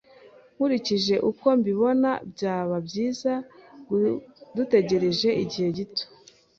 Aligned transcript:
Nkurikije 0.55 1.15
uko 1.29 1.47
mbibona, 1.59 2.11
byaba 2.31 2.75
byiza 2.87 3.31
dutegereje 4.55 5.29
igihe 5.43 5.69
gito. 5.77 6.03